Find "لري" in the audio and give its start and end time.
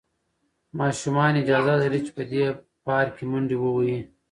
1.81-1.99